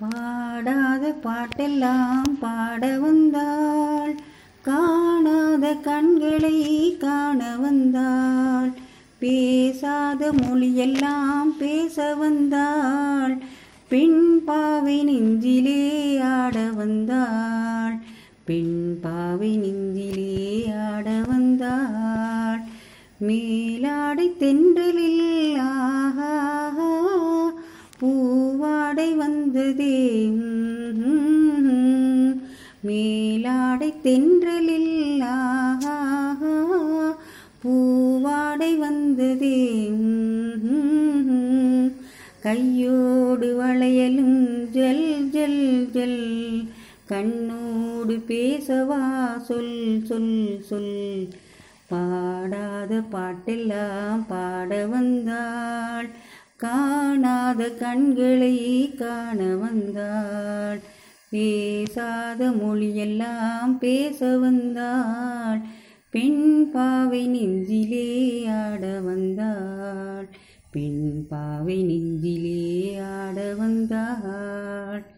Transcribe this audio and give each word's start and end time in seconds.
பாடாத 0.00 1.14
பாட்டெல்லாம் 1.24 2.38
பாட 2.40 2.98
வந்தாள். 2.98 4.14
காணாத 4.62 5.74
கண்களை 5.74 6.96
காண 6.96 7.56
வந்தாள். 7.56 8.72
பேசாத 9.18 10.32
மொழியெல்லாம் 10.32 11.56
பேச 11.58 12.14
வந்தாள். 12.14 13.38
பெண் 13.88 14.44
பாவை 14.44 15.02
நெஞ்சிலே 15.02 16.20
ஆட 16.20 16.70
வந்தாள். 16.74 17.98
பெண் 18.44 18.98
பாவை 19.02 19.56
நெஞ்சிலே 19.56 20.64
ஆட 20.92 21.22
வந்தாள். 21.26 22.60
மேலாடை 23.18 24.36
தென்றலில் 24.36 25.58
ஆஹா 25.60 26.54
பூவாடை 28.02 29.14
வந்த 29.14 29.35
ம்ம். 30.96 32.40
மேலாடை 32.80 33.94
தென்றலில் 34.02 35.22
பூவாடை 37.64 38.78
வந்ததே 38.78 39.88
கையோடு 42.42 43.64
வளையலும் 43.64 44.70
ஜல் 44.70 45.30
ஜல் 45.30 45.88
ஜல். 45.92 46.68
கண்ணோடு 47.08 48.08
பேசவா 48.08 49.40
சொல் 49.40 50.02
சொல் 50.04 50.62
சொல். 50.62 51.28
பாடாத 51.88 53.02
பாட்டெல்லாம் 53.12 54.24
பாட 54.28 54.86
வந்தாள். 54.86 56.08
காணாத 56.56 57.70
கண்களை 57.70 58.94
காண 58.94 59.56
வந்தாள். 59.56 60.80
பேசாத 61.30 62.50
மொழியெல்லாம் 62.50 63.78
பேச 63.78 64.38
வந்தாள். 64.38 65.60
பெண் 66.10 66.70
பாவை 66.70 67.26
நெஞ்சிலே 67.26 68.46
ஆட 68.46 69.00
வந்தாள். 69.00 70.28
பெண் 70.70 71.26
பாவை 71.28 71.82
நெஞ்சிலே 71.82 72.98
ஆட 72.98 73.54
வந்தாள். 73.58 75.14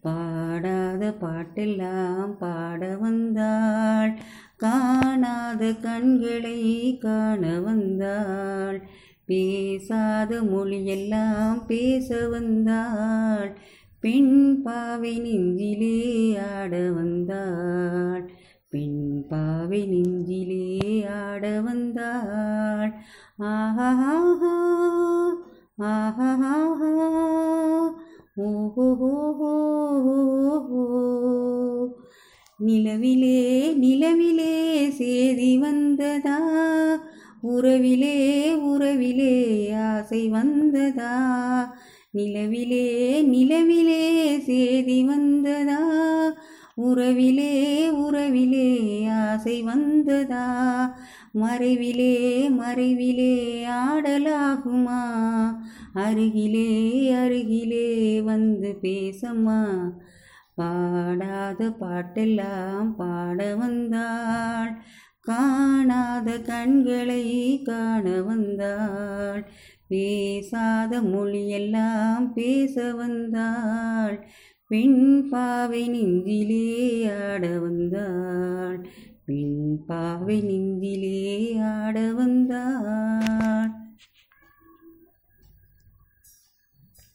பாடாத 0.00 1.14
பாட்டெல்லாம் 1.20 2.36
பாட 2.38 2.96
வந்தாள். 2.96 4.20
காணாத 4.56 5.72
கண்களை 5.72 6.98
காண 6.98 7.60
வந்தாள். 7.60 8.88
பேசாத 9.26 10.42
மொழியெல்லாம் 10.42 11.66
பேச 11.66 12.28
வந்தாள். 12.28 13.58
பெண் 14.00 14.62
பாவை 14.62 15.18
நெஞ்சிலே 15.18 16.36
ஆட 16.54 16.90
வந்தாள். 16.90 18.30
பெண் 18.68 19.24
பாவை 19.28 19.86
நெஞ்சிலே 19.86 21.06
ஆட 21.06 21.60
வந்தாள். 21.60 22.92
ஆஹா 23.38 23.88
ஆஹா 23.90 24.52
ஓஹோ 28.36 29.00
நிலவிலே 32.60 33.40
நிலவிலே 33.74 34.54
சேதி 34.90 35.58
வந்ததா? 35.58 36.38
உறவிலே 37.46 38.50
உறவிலே 38.54 39.68
ஆசை 39.76 40.28
வந்ததா? 40.28 41.74
நிலவிலே 42.14 43.22
நிலவிலே 43.22 44.38
சேதி 44.38 45.04
வந்ததா? 45.04 45.80
உறவிலே 46.76 47.88
உறவிலே 47.90 49.08
ஆசை 49.10 49.62
வந்ததா? 49.62 50.86
மறைவிலே 51.34 52.48
மறைவிலே 52.48 53.64
ஆடலாகுமா? 53.64 55.02
அருகிலே 55.94 57.10
அருகிலே 57.12 58.20
வந்து 58.20 58.78
பேசம்மா? 58.82 59.92
பாடாத 60.54 61.68
பாட்டெல்லாம் 61.80 62.94
பாட 62.96 63.56
வந்தாள். 63.56 64.82
காணாத 65.24 66.38
கண்களை 66.40 67.60
காண 67.64 68.22
வந்தாள். 68.22 69.50
பேசாத 69.88 71.02
மொழியெல்லாம் 71.02 72.32
பேச 72.32 72.94
வந்தாள். 72.94 74.26
பெண் 74.68 75.28
பாவை 75.28 75.88
நெஞ்சிலே 75.88 77.08
ஆட 77.10 77.58
வந்தாள். 77.58 78.88
பெண் 79.26 79.84
பாவை 79.86 80.40
நெஞ்சிலே 80.40 81.56
ஆட 81.58 82.12
வந்தாள். 82.12 82.83